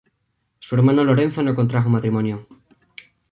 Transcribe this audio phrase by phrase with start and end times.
[0.57, 2.47] Su hermano Lorenzo no contrajo matrimonio.